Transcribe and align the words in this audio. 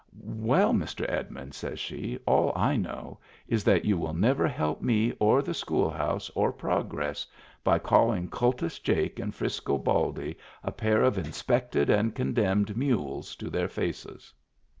"Well, 0.19 0.73
Mr. 0.73 1.07
Edmund," 1.07 1.53
says 1.53 1.79
she, 1.79 2.17
"all 2.25 2.51
I 2.55 2.75
know 2.75 3.19
is 3.47 3.63
that 3.65 3.85
you 3.85 3.99
will 3.99 4.15
never 4.15 4.47
help 4.47 4.81
me, 4.81 5.13
or 5.19 5.43
the 5.43 5.53
school 5.53 5.91
house, 5.91 6.27
or 6.33 6.51
progress, 6.51 7.27
by 7.63 7.77
calling 7.77 8.27
Kultus 8.27 8.79
Jake 8.79 9.19
and 9.19 9.31
Frisco 9.31 9.77
Baldy 9.77 10.37
a 10.63 10.71
pair 10.71 11.03
of 11.03 11.19
inspected 11.19 11.91
and 11.91 12.15
condemned 12.15 12.75
mules 12.75 13.35
to 13.35 13.51
their 13.51 13.67
faces." 13.67 14.33